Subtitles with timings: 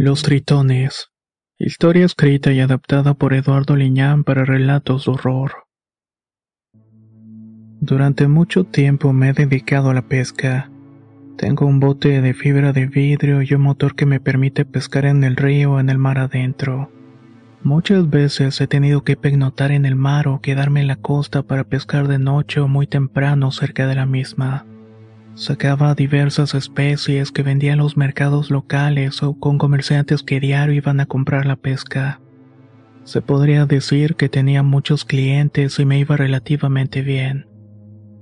[0.00, 1.08] Los Tritones.
[1.58, 5.64] Historia escrita y adaptada por Eduardo Liñán para relatos de horror.
[7.80, 10.70] Durante mucho tiempo me he dedicado a la pesca.
[11.36, 15.24] Tengo un bote de fibra de vidrio y un motor que me permite pescar en
[15.24, 16.92] el río o en el mar adentro.
[17.64, 21.64] Muchas veces he tenido que pegnotar en el mar o quedarme en la costa para
[21.64, 24.64] pescar de noche o muy temprano cerca de la misma.
[25.38, 30.98] Sacaba diversas especies que vendía en los mercados locales o con comerciantes que diario iban
[30.98, 32.20] a comprar la pesca.
[33.04, 37.46] Se podría decir que tenía muchos clientes y me iba relativamente bien.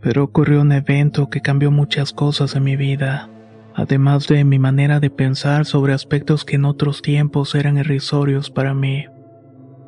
[0.02, 3.30] Pero ocurrió un evento que cambió muchas cosas en mi vida,
[3.74, 8.74] además de mi manera de pensar sobre aspectos que en otros tiempos eran irrisorios para
[8.74, 9.06] mí.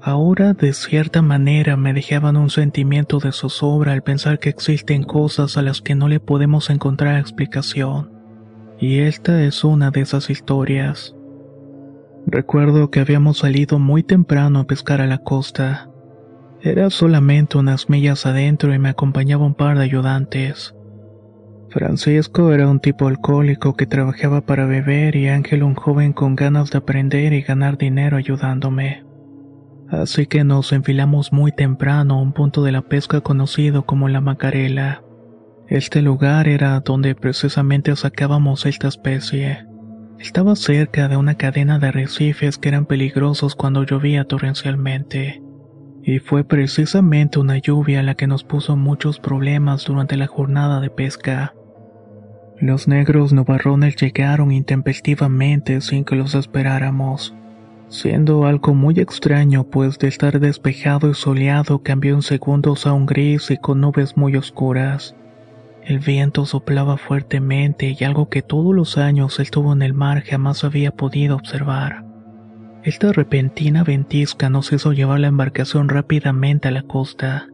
[0.01, 5.57] Ahora de cierta manera me dejaban un sentimiento de zozobra al pensar que existen cosas
[5.57, 8.13] a las que no le podemos encontrar explicación.
[8.79, 11.17] Y esta es una de esas historias.
[12.27, 15.91] Recuerdo que habíamos salido muy temprano a pescar a la costa.
[16.61, 20.77] Era solamente unas millas adentro y me acompañaba un par de ayudantes.
[21.71, 26.71] Francisco era un tipo alcohólico que trabajaba para beber y Ángel un joven con ganas
[26.71, 29.08] de aprender y ganar dinero ayudándome.
[29.91, 34.21] Así que nos enfilamos muy temprano a un punto de la pesca conocido como la
[34.21, 35.03] Macarela.
[35.67, 39.67] Este lugar era donde precisamente sacábamos esta especie.
[40.19, 45.43] Estaba cerca de una cadena de arrecifes que eran peligrosos cuando llovía torrencialmente.
[46.03, 50.91] Y fue precisamente una lluvia la que nos puso muchos problemas durante la jornada de
[50.91, 51.55] pesca.
[52.61, 57.35] Los negros nubarrones llegaron intempestivamente sin que los esperáramos
[57.89, 63.07] siendo algo muy extraño pues de estar despejado y soleado cambió en segundos a un
[63.07, 65.15] gris y con nubes muy oscuras.
[65.83, 70.65] El viento soplaba fuertemente y algo que todos los años estuvo en el mar jamás
[70.65, 72.05] había podido observar.
[72.83, 77.49] Esta repentina ventisca nos hizo llevar la embarcación rápidamente a la costa,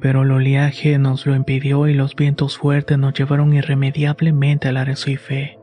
[0.00, 5.58] pero el oleaje nos lo impidió y los vientos fuertes nos llevaron irremediablemente al arrecife.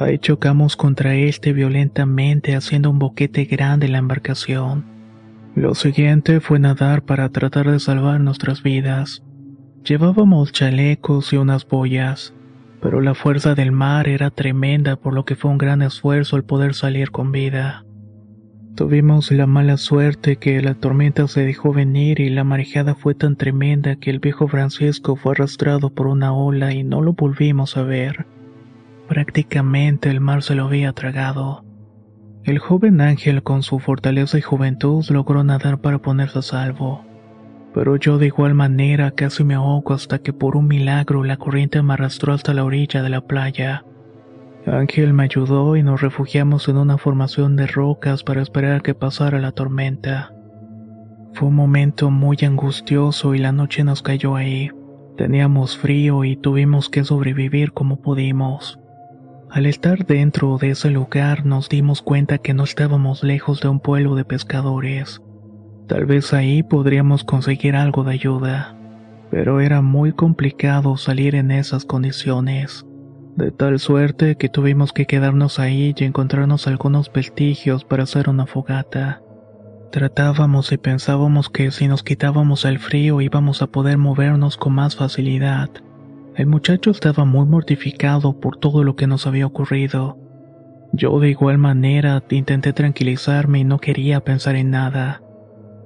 [0.00, 4.84] Ahí chocamos contra este violentamente haciendo un boquete grande en la embarcación.
[5.56, 9.24] Lo siguiente fue nadar para tratar de salvar nuestras vidas.
[9.82, 12.32] Llevábamos chalecos y unas boyas,
[12.80, 16.44] pero la fuerza del mar era tremenda por lo que fue un gran esfuerzo el
[16.44, 17.84] poder salir con vida.
[18.76, 23.34] Tuvimos la mala suerte que la tormenta se dejó venir y la marejada fue tan
[23.34, 27.82] tremenda que el viejo Francisco fue arrastrado por una ola y no lo volvimos a
[27.82, 28.37] ver.
[29.08, 31.64] Prácticamente el mar se lo había tragado.
[32.44, 37.04] El joven ángel con su fortaleza y juventud logró nadar para ponerse a salvo.
[37.72, 41.82] Pero yo de igual manera casi me ahogo hasta que por un milagro la corriente
[41.82, 43.84] me arrastró hasta la orilla de la playa.
[44.66, 49.38] Ángel me ayudó y nos refugiamos en una formación de rocas para esperar que pasara
[49.38, 50.34] la tormenta.
[51.32, 54.70] Fue un momento muy angustioso y la noche nos cayó ahí.
[55.16, 58.78] Teníamos frío y tuvimos que sobrevivir como pudimos.
[59.50, 63.80] Al estar dentro de ese lugar nos dimos cuenta que no estábamos lejos de un
[63.80, 65.22] pueblo de pescadores.
[65.86, 68.76] Tal vez ahí podríamos conseguir algo de ayuda,
[69.30, 72.84] pero era muy complicado salir en esas condiciones.
[73.36, 78.46] De tal suerte que tuvimos que quedarnos ahí y encontrarnos algunos vestigios para hacer una
[78.46, 79.22] fogata.
[79.90, 84.94] Tratábamos y pensábamos que si nos quitábamos el frío íbamos a poder movernos con más
[84.94, 85.70] facilidad
[86.38, 90.16] el muchacho estaba muy mortificado por todo lo que nos había ocurrido.
[90.92, 95.20] Yo de igual manera intenté tranquilizarme y no quería pensar en nada.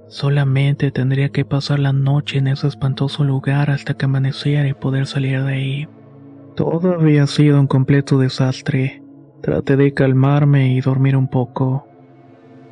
[0.09, 5.07] Solamente tendría que pasar la noche en ese espantoso lugar hasta que amaneciera y poder
[5.07, 5.89] salir de ahí.
[6.55, 9.03] Todo había sido un completo desastre.
[9.41, 11.87] Traté de calmarme y dormir un poco.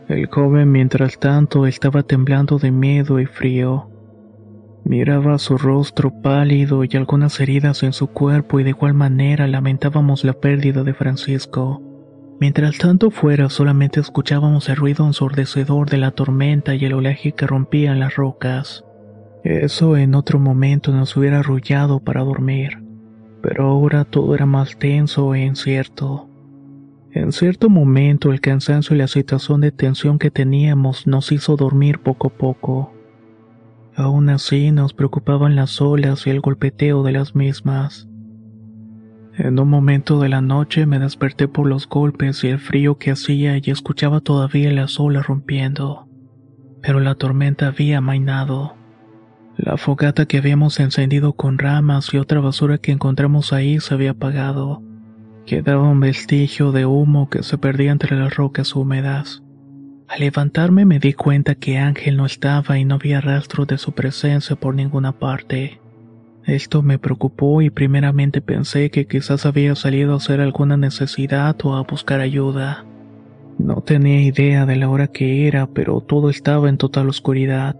[0.06, 3.89] El joven mientras tanto estaba temblando de miedo y frío.
[4.84, 10.24] Miraba su rostro pálido y algunas heridas en su cuerpo y de igual manera lamentábamos
[10.24, 11.82] la pérdida de Francisco.
[12.40, 17.46] Mientras tanto fuera solamente escuchábamos el ruido ensordecedor de la tormenta y el oleaje que
[17.46, 18.84] rompía en las rocas.
[19.44, 22.82] Eso en otro momento nos hubiera arrullado para dormir,
[23.42, 26.28] pero ahora todo era más tenso e incierto.
[27.12, 31.98] En cierto momento el cansancio y la situación de tensión que teníamos nos hizo dormir
[31.98, 32.94] poco a poco.
[34.00, 38.08] Aún así nos preocupaban las olas y el golpeteo de las mismas.
[39.36, 43.10] En un momento de la noche me desperté por los golpes y el frío que
[43.10, 46.08] hacía y escuchaba todavía las olas rompiendo.
[46.80, 48.74] Pero la tormenta había amainado.
[49.58, 54.12] La fogata que habíamos encendido con ramas y otra basura que encontramos ahí se había
[54.12, 54.82] apagado.
[55.44, 59.42] Quedaba un vestigio de humo que se perdía entre las rocas húmedas.
[60.10, 63.92] Al levantarme me di cuenta que Ángel no estaba y no había rastro de su
[63.92, 65.80] presencia por ninguna parte.
[66.44, 71.76] Esto me preocupó y primeramente pensé que quizás había salido a hacer alguna necesidad o
[71.76, 72.84] a buscar ayuda.
[73.56, 77.76] No tenía idea de la hora que era, pero todo estaba en total oscuridad.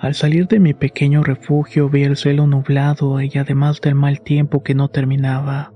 [0.00, 4.62] Al salir de mi pequeño refugio vi el cielo nublado y además del mal tiempo
[4.62, 5.72] que no terminaba.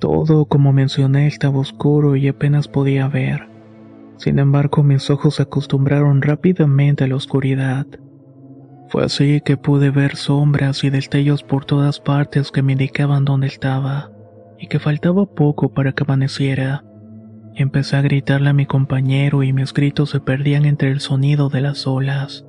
[0.00, 3.47] Todo, como mencioné, estaba oscuro y apenas podía ver.
[4.18, 7.86] Sin embargo, mis ojos se acostumbraron rápidamente a la oscuridad.
[8.88, 13.46] Fue así que pude ver sombras y destellos por todas partes que me indicaban dónde
[13.46, 14.10] estaba,
[14.58, 16.84] y que faltaba poco para que amaneciera.
[17.54, 21.60] Empecé a gritarle a mi compañero y mis gritos se perdían entre el sonido de
[21.60, 22.44] las olas.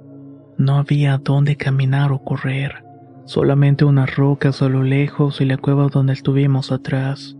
[0.57, 2.83] No había dónde caminar o correr,
[3.25, 7.37] solamente unas rocas a lo lejos y la cueva donde estuvimos atrás.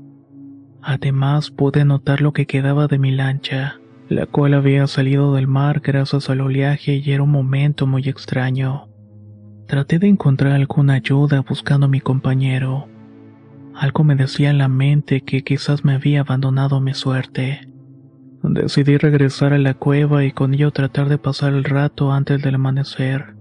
[0.82, 3.79] Además pude notar lo que quedaba de mi lancha,
[4.10, 8.88] la cual había salido del mar gracias al oleaje y era un momento muy extraño.
[9.68, 12.88] Traté de encontrar alguna ayuda buscando a mi compañero.
[13.76, 17.70] Algo me decía en la mente que quizás me había abandonado mi suerte.
[18.42, 22.56] Decidí regresar a la cueva y con ello tratar de pasar el rato antes del
[22.56, 23.36] amanecer.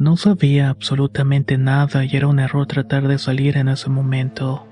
[0.00, 4.66] No sabía absolutamente nada y era un error tratar de salir en ese momento.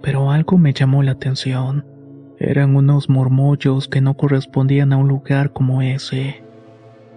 [0.00, 1.91] Pero algo me llamó la atención.
[2.44, 6.42] Eran unos murmullos que no correspondían a un lugar como ese.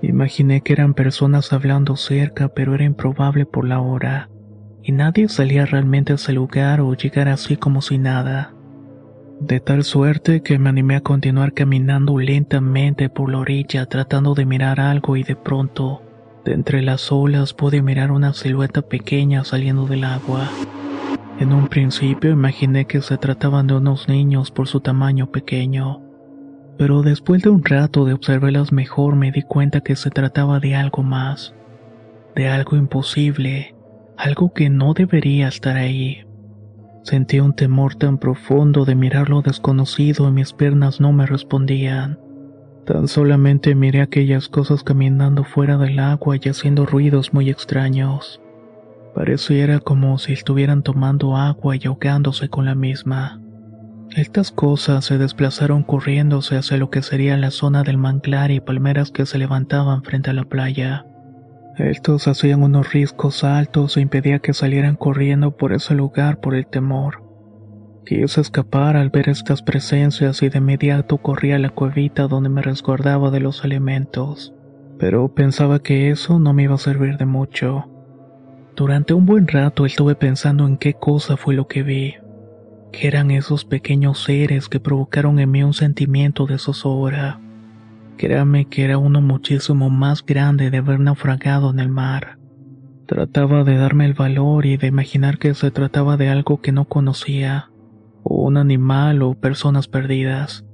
[0.03, 4.29] Imaginé que eran personas hablando cerca, pero era improbable por la hora,
[4.83, 8.53] y nadie salía realmente a ese lugar o llegar así como si nada.
[9.39, 14.45] De tal suerte que me animé a continuar caminando lentamente por la orilla tratando de
[14.45, 16.03] mirar algo y de pronto,
[16.45, 20.51] de entre las olas pude mirar una silueta pequeña saliendo del agua.
[21.37, 26.01] En un principio imaginé que se trataban de unos niños por su tamaño pequeño,
[26.77, 30.75] pero después de un rato de observarlas mejor me di cuenta que se trataba de
[30.75, 31.53] algo más,
[32.35, 33.75] de algo imposible,
[34.17, 36.25] algo que no debería estar ahí.
[37.03, 42.17] Sentí un temor tan profundo de mirar lo desconocido y mis piernas no me respondían.
[42.85, 48.41] Tan solamente miré aquellas cosas caminando fuera del agua y haciendo ruidos muy extraños.
[49.15, 53.39] Pareciera como si estuvieran tomando agua y ahogándose con la misma.
[54.13, 59.11] Estas cosas se desplazaron corriéndose hacia lo que sería la zona del manglar y palmeras
[59.11, 61.05] que se levantaban frente a la playa.
[61.77, 66.67] Estos hacían unos riscos altos e impedía que salieran corriendo por ese lugar por el
[66.67, 67.23] temor.
[68.05, 72.61] Quise escapar al ver estas presencias y de inmediato corrí a la cuevita donde me
[72.61, 74.53] resguardaba de los elementos,
[74.99, 77.94] pero pensaba que eso no me iba a servir de mucho.
[78.75, 82.15] Durante un buen rato estuve pensando en qué cosa fue lo que vi,
[82.91, 87.39] que eran esos pequeños seres que provocaron en mí un sentimiento de zozobra.
[88.17, 92.37] Créame que era uno muchísimo más grande de haber naufragado en el mar.
[93.05, 96.83] Trataba de darme el valor y de imaginar que se trataba de algo que no
[96.83, 97.69] conocía,
[98.23, 100.65] o un animal o personas perdidas.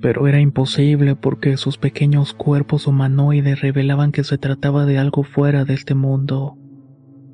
[0.00, 5.64] Pero era imposible porque sus pequeños cuerpos humanoides revelaban que se trataba de algo fuera
[5.64, 6.58] de este mundo.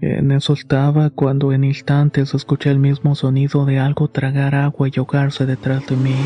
[0.01, 4.99] En eso estaba cuando en instantes escuché el mismo sonido de algo tragar agua y
[4.99, 6.17] ahogarse detrás de mí.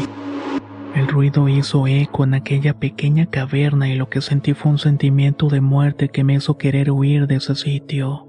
[0.94, 5.48] El ruido hizo eco en aquella pequeña caverna y lo que sentí fue un sentimiento
[5.48, 8.26] de muerte que me hizo querer huir de ese sitio.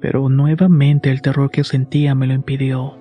[0.00, 2.98] Pero nuevamente el terror que sentía me lo impidió.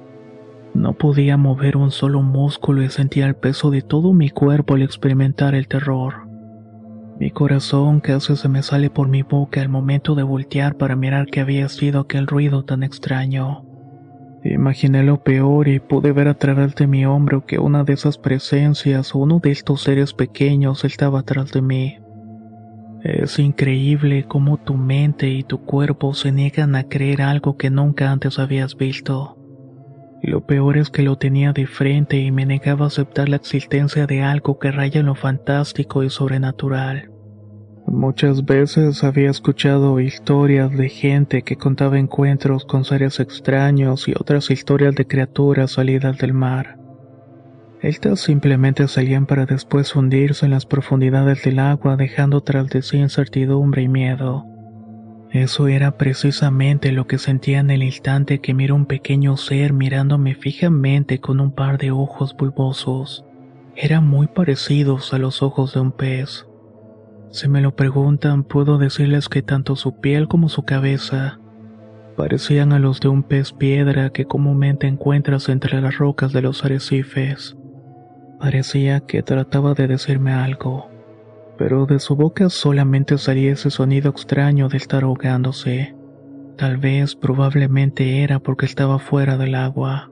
[0.74, 4.84] No podía mover un solo músculo y sentía el peso de todo mi cuerpo al
[4.84, 6.27] experimentar el terror.
[7.20, 11.26] Mi corazón casi se me sale por mi boca al momento de voltear para mirar
[11.26, 13.66] qué había sido aquel ruido tan extraño.
[14.44, 18.20] Imaginé lo peor y pude ver a través de mi hombro que una de esas
[18.20, 21.98] presencias o uno de estos seres pequeños estaba atrás de mí.
[23.04, 28.12] Es increíble cómo tu mente y tu cuerpo se niegan a creer algo que nunca
[28.12, 29.37] antes habías visto.
[30.22, 34.08] Lo peor es que lo tenía de frente y me negaba a aceptar la existencia
[34.08, 37.12] de algo que raya en lo fantástico y sobrenatural.
[37.86, 44.52] Muchas veces había escuchado historias de gente que contaba encuentros con seres extraños y otras
[44.52, 46.78] historias de criaturas salidas del mar.
[47.82, 52.98] Estas simplemente salían para después hundirse en las profundidades del agua dejando tras de sí
[52.98, 54.46] incertidumbre y miedo.
[55.32, 60.36] Eso era precisamente lo que sentía en el instante que miro un pequeño ser mirándome
[60.36, 63.26] fijamente con un par de ojos bulbosos.
[63.76, 66.48] Eran muy parecidos a los ojos de un pez.
[67.30, 71.40] Si me lo preguntan, puedo decirles que tanto su piel como su cabeza
[72.16, 76.66] parecían a los de un pez piedra que comúnmente encuentras entre las rocas de los
[76.66, 77.56] arrecifes.
[78.40, 80.90] Parecía que trataba de decirme algo,
[81.58, 85.96] pero de su boca solamente salía ese sonido extraño de estar ahogándose.
[86.58, 90.10] Tal vez probablemente era porque estaba fuera del agua.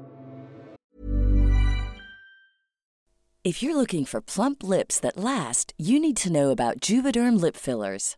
[3.43, 7.55] If you're looking for plump lips that last, you need to know about Juvederm lip
[7.55, 8.17] fillers.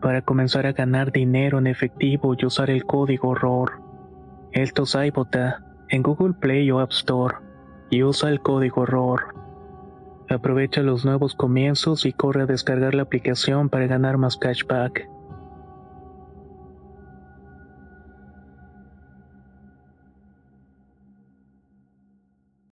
[0.00, 3.82] para comenzar a ganar dinero en efectivo y usar el código ROR.
[4.52, 7.36] Esto es iBota en Google Play o App Store
[7.90, 9.34] y usa el código ROR.
[10.30, 15.08] Aprovecha los nuevos comienzos y corre a descargar la aplicación para ganar más cashback.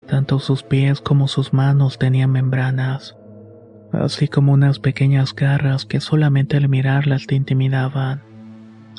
[0.07, 3.17] Tanto sus pies como sus manos tenían membranas,
[4.01, 8.23] así como unas pequeñas garras que solamente al mirarlas te intimidaban.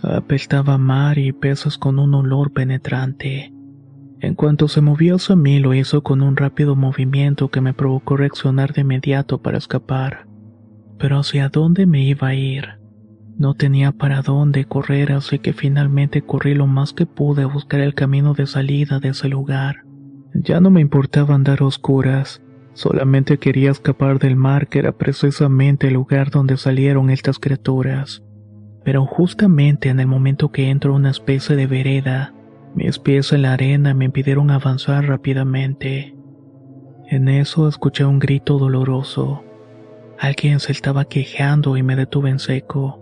[0.03, 3.53] Apestaba mar y peces con un olor penetrante.
[4.21, 8.17] En cuanto se movió hacia mí, lo hizo con un rápido movimiento que me provocó
[8.17, 10.27] reaccionar de inmediato para escapar.
[10.97, 12.79] Pero hacia dónde me iba a ir?
[13.37, 17.81] No tenía para dónde correr, así que finalmente corrí lo más que pude a buscar
[17.81, 19.83] el camino de salida de ese lugar.
[20.33, 22.41] Ya no me importaba andar a oscuras,
[22.75, 28.21] solamente quería escapar del mar, que era precisamente el lugar donde salieron estas criaturas.
[28.83, 32.35] pero justamente en el momento que entro a una especie de vereda,
[32.75, 36.15] mis pies en la arena me impidieron avanzar rápidamente.
[37.09, 39.43] En eso escuché un grito doloroso.
[40.19, 43.01] Alguien se estaba quejando y me detuve en seco.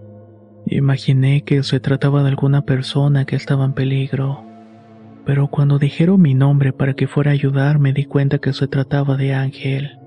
[0.68, 4.46] Imaginé que se trataba de alguna persona que estaba en peligro.
[5.26, 8.68] Pero cuando dijeron mi nombre para que fuera a ayudar me di cuenta que se
[8.68, 10.00] trataba de Ángel.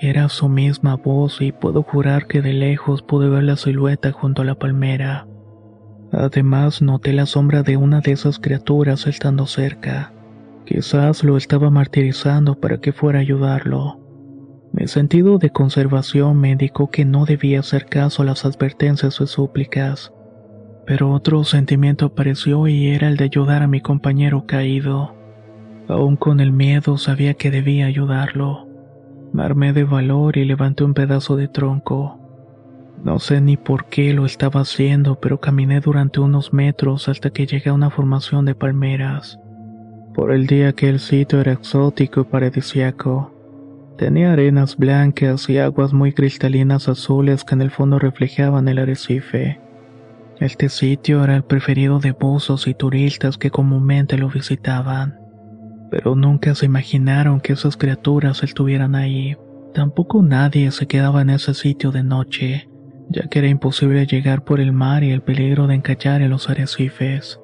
[0.00, 4.42] Era su misma voz y puedo jurar que de lejos pude ver la silueta junto
[4.42, 5.26] a la palmera.
[6.12, 10.12] Además noté la sombra de una de esas criaturas estando cerca.
[10.64, 14.00] Quizás lo estaba martirizando para que fuera a ayudarlo.
[14.72, 19.26] Mi sentido de conservación me indicó que no debía hacer caso a las advertencias o
[19.26, 20.12] súplicas.
[20.88, 25.14] Pero otro sentimiento apareció y era el de ayudar a mi compañero caído.
[25.86, 28.66] Aún con el miedo sabía que debía ayudarlo.
[29.34, 32.18] Me armé de valor y levanté un pedazo de tronco.
[33.04, 37.46] No sé ni por qué lo estaba haciendo, pero caminé durante unos metros hasta que
[37.46, 39.38] llegué a una formación de palmeras.
[40.14, 43.34] Por el día que el sitio era exótico y paradisiaco.
[43.98, 49.67] Tenía arenas blancas y aguas muy cristalinas azules que en el fondo reflejaban el arrecife.
[50.40, 55.28] Este sitio era el preferido de buzos y turistas que comúnmente lo visitaban
[55.90, 59.36] pero nunca se imaginaron que esas criaturas estuvieran ahí.
[59.74, 62.68] Tampoco nadie se quedaba en ese sitio de noche,
[63.08, 66.48] ya que era imposible llegar por el mar y el peligro de encallar en los
[66.50, 67.40] arrecifes.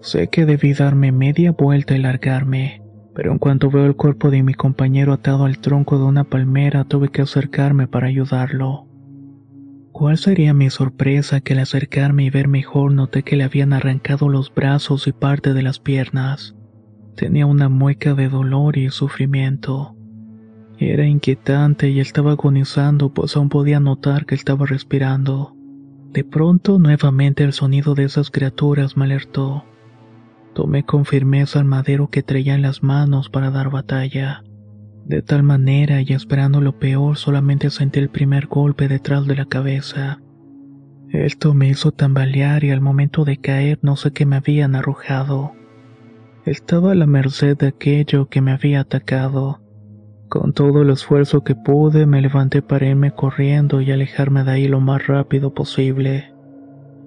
[0.00, 2.82] Sé que debí darme media vuelta y largarme,
[3.14, 6.84] pero en cuanto veo el cuerpo de mi compañero atado al tronco de una palmera
[6.84, 8.87] tuve que acercarme para ayudarlo.
[9.98, 14.28] ¿Cuál sería mi sorpresa que al acercarme y ver mejor noté que le habían arrancado
[14.28, 16.54] los brazos y parte de las piernas?
[17.16, 19.96] Tenía una mueca de dolor y sufrimiento.
[20.78, 25.56] Era inquietante y estaba agonizando, pues aún podía notar que estaba respirando.
[26.12, 29.64] De pronto, nuevamente el sonido de esas criaturas me alertó.
[30.54, 34.44] Tomé con firmeza el madero que traía en las manos para dar batalla.
[35.08, 39.46] De tal manera, y esperando lo peor, solamente sentí el primer golpe detrás de la
[39.46, 40.20] cabeza.
[41.08, 45.52] Esto me hizo tambalear y al momento de caer no sé qué me habían arrojado.
[46.44, 49.62] Estaba a la merced de aquello que me había atacado.
[50.28, 54.68] Con todo el esfuerzo que pude, me levanté para irme corriendo y alejarme de ahí
[54.68, 56.34] lo más rápido posible.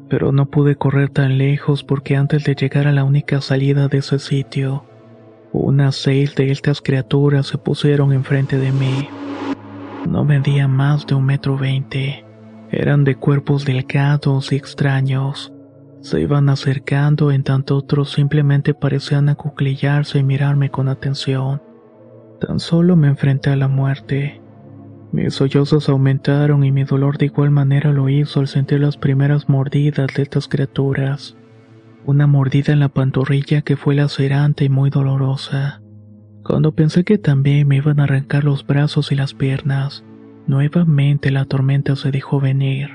[0.10, 4.00] Pero no pude correr tan lejos porque antes de llegar a la única salida de
[4.00, 4.86] ese sitio,
[5.54, 9.10] unas seis de estas criaturas se pusieron enfrente de mí.
[10.10, 12.26] No medían más de un metro veinte.
[12.72, 15.54] Eran de cuerpos delgados y extraños.
[16.00, 21.62] Se iban acercando en tanto otros simplemente parecían acuclillarse y mirarme con atención.
[22.40, 24.42] Tan solo me enfrenté a la muerte.
[25.12, 29.50] Mis sollozos aumentaron y mi dolor de igual manera lo hizo al sentir las primeras
[29.50, 31.36] mordidas de estas criaturas.
[32.06, 35.82] Una mordida en la pantorrilla que fue lacerante y muy dolorosa.
[36.44, 40.04] Cuando pensé que también me iban a arrancar los brazos y las piernas,
[40.48, 42.90] nuevamente la tormenta se dejó venir.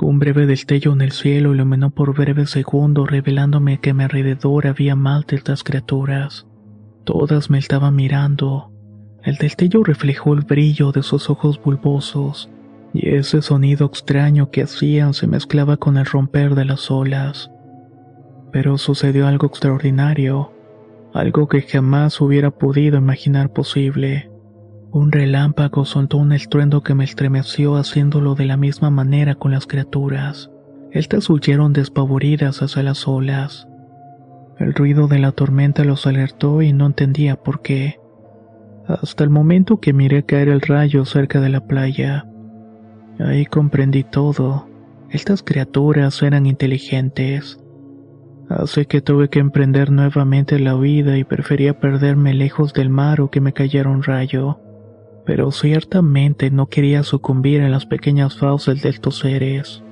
[0.00, 4.66] Un breve destello en el cielo iluminó por breves segundos revelándome que a mi alrededor
[4.66, 6.46] había más de estas criaturas.
[7.04, 8.72] Todas me estaban mirando.
[9.22, 12.48] El destello reflejó el brillo de sus ojos bulbosos,
[12.94, 17.50] y ese sonido extraño que hacían se mezclaba con el romper de las olas.
[18.52, 20.52] Pero sucedió algo extraordinario,
[21.14, 24.30] algo que jamás hubiera podido imaginar posible.
[24.92, 29.66] Un relámpago soltó un estruendo que me estremeció haciéndolo de la misma manera con las
[29.66, 30.50] criaturas.
[30.90, 33.68] Estas huyeron despavoridas hacia las olas.
[34.58, 38.00] El ruido de la tormenta los alertó y no entendía por qué.
[38.88, 42.26] Hasta el momento que miré caer el rayo cerca de la playa.
[43.20, 44.66] Ahí comprendí todo.
[45.10, 47.59] Estas criaturas eran inteligentes.
[48.50, 53.30] Así que tuve que emprender nuevamente la huida y prefería perderme lejos del mar o
[53.30, 54.58] que me cayera un rayo
[55.30, 59.82] pero ciertamente no quería sucumbir en las pequeñas fauces de estos seres.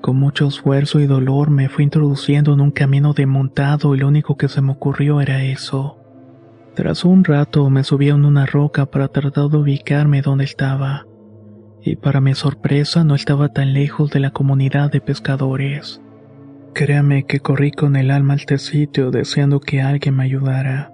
[0.00, 4.36] Con mucho esfuerzo y dolor me fui introduciendo en un camino desmontado y lo único
[4.36, 5.98] que se me ocurrió era eso.
[6.74, 11.06] Tras un rato me subí a una roca para tratar de ubicarme donde estaba,
[11.82, 16.00] y para mi sorpresa no estaba tan lejos de la comunidad de pescadores.
[16.74, 20.92] Créame que corrí con el alma a este sitio deseando que alguien me ayudara.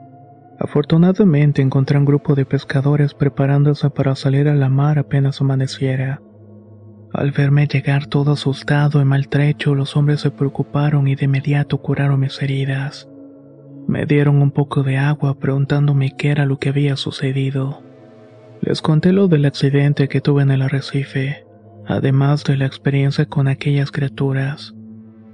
[0.59, 6.21] Afortunadamente encontré un grupo de pescadores preparándose para salir a la mar apenas amaneciera.
[7.15, 12.21] Al verme llegar todo asustado y maltrecho, los hombres se preocuparon y de inmediato curaron
[12.21, 13.09] mis heridas.
[13.89, 17.83] Me dieron un poco de agua preguntándome qué era lo que había sucedido.
[18.61, 21.47] Les conté lo del accidente que tuve en el arrecife.
[21.87, 24.75] además de la experiencia con aquellas criaturas.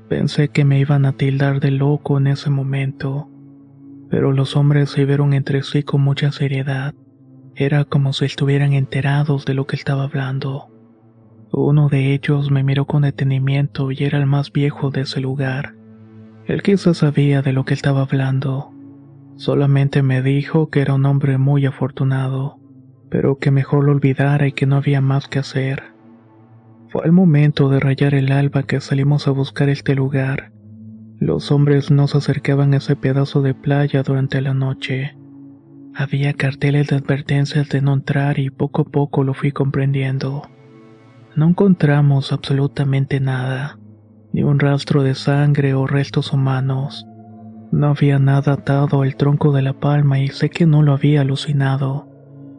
[0.09, 3.29] Pensé que me iban a tildar de loco en ese momento,
[4.09, 6.95] pero los hombres se vieron entre sí con mucha seriedad.
[7.57, 10.69] Era como si estuvieran enterados de lo que estaba hablando.
[11.51, 15.75] Uno de ellos me miró con detenimiento y era el más viejo de ese lugar.
[16.47, 18.73] Él quizás sabía de lo que estaba hablando.
[19.35, 22.61] Solamente me dijo que era un hombre muy afortunado,
[23.11, 25.96] pero que mejor lo olvidara y que no había más que hacer.
[26.97, 30.51] Fue el momento de rayar el alba que salimos a buscar este lugar.
[31.19, 35.15] Los hombres no se acercaban a ese pedazo de playa durante la noche.
[35.95, 40.49] Había carteles de advertencias de no entrar y poco a poco lo fui comprendiendo.
[41.35, 43.79] No encontramos absolutamente nada,
[44.33, 47.07] ni un rastro de sangre o restos humanos.
[47.73, 51.21] No había nada atado al tronco de la palma y sé que no lo había
[51.21, 52.09] alucinado.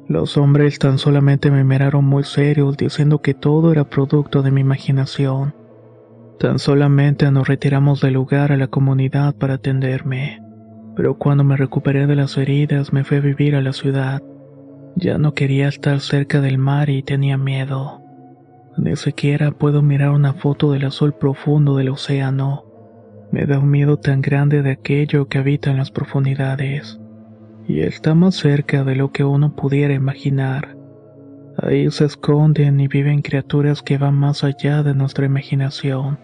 [0.09, 4.61] Los hombres tan solamente me miraron muy serios diciendo que todo era producto de mi
[4.61, 5.53] imaginación.
[6.39, 10.41] Tan solamente nos retiramos del lugar a la comunidad para atenderme.
[10.95, 14.23] Pero cuando me recuperé de las heridas me fui a vivir a la ciudad.
[14.95, 18.01] Ya no quería estar cerca del mar y tenía miedo.
[18.77, 22.63] Ni siquiera puedo mirar una foto del azul profundo del océano.
[23.33, 26.97] Me da un miedo tan grande de aquello que habita en las profundidades
[27.67, 30.77] y está más cerca de lo que uno pudiera imaginar.
[31.57, 36.19] Ahí se esconden y viven criaturas que van más allá de nuestra imaginación,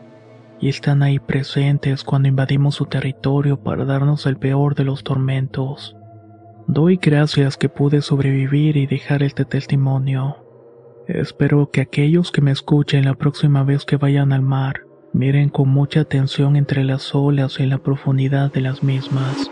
[0.60, 5.98] y están ahí presentes cuando invadimos su territorio para darnos el peor de los tormentos.
[6.68, 10.38] Doy gracias que pude sobrevivir y dejar este testimonio.
[11.08, 15.68] Espero que aquellos que me escuchen la próxima vez que vayan al mar, miren con
[15.68, 19.52] mucha atención entre las olas y en la profundidad de las mismas.